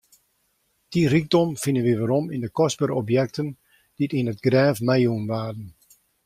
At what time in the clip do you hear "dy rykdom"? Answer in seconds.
0.91-1.49